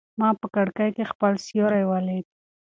[0.19, 2.25] ما په کړکۍ کې خپل سیوری ولید.